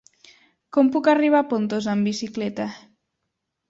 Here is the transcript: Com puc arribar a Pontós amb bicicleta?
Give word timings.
Com 0.77 0.89
puc 0.95 1.11
arribar 1.13 1.43
a 1.43 1.49
Pontós 1.53 1.93
amb 1.95 2.13
bicicleta? 2.13 2.71